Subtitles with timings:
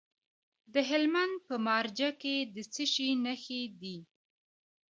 [0.73, 3.97] د هلمند په مارجه کې د څه شي نښې دي؟